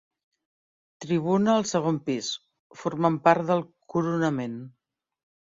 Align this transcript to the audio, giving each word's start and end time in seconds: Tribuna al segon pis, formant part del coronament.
Tribuna 1.03 1.53
al 1.57 1.67
segon 1.71 1.99
pis, 2.07 2.31
formant 2.85 3.21
part 3.29 3.47
del 3.53 3.63
coronament. 3.97 4.59